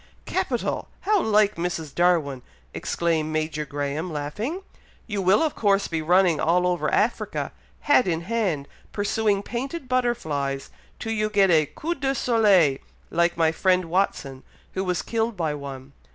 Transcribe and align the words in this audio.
"Capital! 0.25 0.87
How 1.01 1.21
like 1.21 1.57
Mrs. 1.57 1.93
Darwin!" 1.93 2.41
exclaimed 2.73 3.31
Major 3.31 3.65
Graham, 3.67 4.11
laughing. 4.11 4.63
"You 5.05 5.21
will 5.21 5.43
of 5.43 5.53
course 5.53 5.87
be 5.87 6.01
running 6.01 6.39
all 6.39 6.65
over 6.65 6.91
Africa, 6.91 7.51
hat 7.81 8.07
in 8.07 8.21
hand, 8.21 8.67
pursuing 8.91 9.43
painted 9.43 9.87
butterflies, 9.87 10.71
till 10.97 11.11
you 11.13 11.29
get 11.29 11.51
a 11.51 11.67
coup 11.67 11.93
de 11.93 12.15
soleil, 12.15 12.79
like 13.11 13.37
my 13.37 13.51
friend 13.51 13.85
Watson, 13.85 14.41
who 14.73 14.83
was 14.83 15.03
killed 15.03 15.37
by 15.37 15.53
one. 15.53 15.93